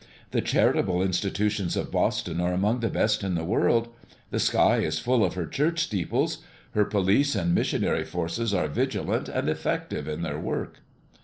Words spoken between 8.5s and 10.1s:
are vigilant and effective